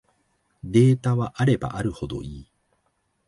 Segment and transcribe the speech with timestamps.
[0.63, 2.47] データはあればあるほどいい